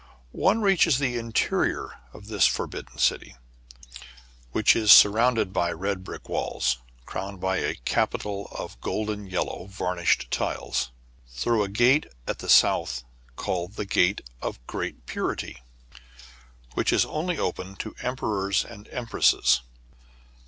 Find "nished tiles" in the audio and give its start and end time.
9.95-10.89